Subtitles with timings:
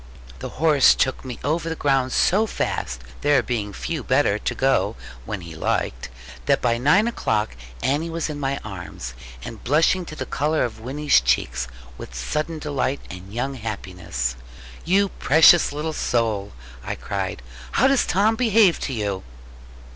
[0.39, 4.95] The horse took me over the ground so fast (there being few better to go
[5.25, 6.09] when he liked),
[6.47, 10.79] that by nine o'clock Annie was in my arms, and blushing to the colour of
[10.79, 11.67] Winnie's cheeks,
[11.99, 14.35] with sudden delight and young happiness.
[14.85, 17.43] 'You precious little soul!' I cried:
[17.73, 19.21] 'how does Tom behave to you?'